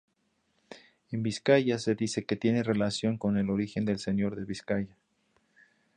[1.11, 4.97] En Vizcaya se dice que tiene relación con el origen del señor de Vizcaya.